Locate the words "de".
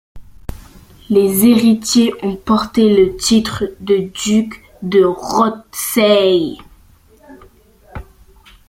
3.81-3.97, 4.81-5.03